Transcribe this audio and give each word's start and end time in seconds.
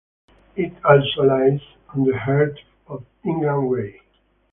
It 0.55 0.73
also 0.83 1.21
lies 1.21 1.59
on 1.89 2.05
the 2.05 2.17
Heart 2.17 2.57
of 2.87 3.05
England 3.23 3.69
Way. 3.69 4.01